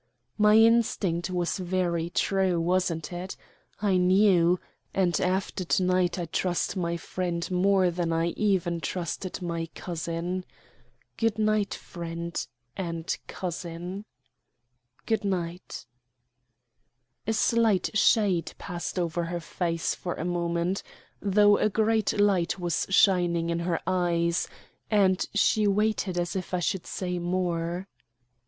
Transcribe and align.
"My 0.39 0.55
instinct 0.57 1.29
was 1.29 1.59
very 1.59 2.09
true, 2.09 2.59
wasn't 2.59 3.13
it? 3.13 3.37
I 3.83 3.97
knew. 3.97 4.59
And 4.95 5.21
after 5.21 5.63
to 5.63 5.83
night 5.83 6.17
I 6.17 6.25
trust 6.25 6.75
my 6.75 6.97
friend 6.97 7.47
more 7.51 7.91
than 7.91 8.11
I 8.11 8.29
even 8.29 8.81
trusted 8.81 9.43
my 9.43 9.67
cousin. 9.75 10.43
Goodnight, 11.17 11.75
friend 11.75 12.35
and 12.75 13.15
cousin." 13.27 14.05
"Goodnight." 15.05 15.85
A 17.27 17.33
slight 17.33 17.95
shade 17.95 18.55
passed 18.57 18.97
over 18.97 19.25
her 19.25 19.39
face 19.39 19.93
for 19.93 20.15
a 20.15 20.25
moment, 20.25 20.81
though 21.21 21.57
a 21.59 21.69
great 21.69 22.19
light 22.19 22.57
was 22.57 22.87
shining 22.89 23.51
in 23.51 23.59
her 23.59 23.79
eyes, 23.85 24.47
and 24.89 25.23
she 25.35 25.67
waited 25.67 26.17
as 26.17 26.35
it 26.35 26.51
I 26.55 26.59
should 26.59 26.87
say 26.87 27.19
more. 27.19 27.87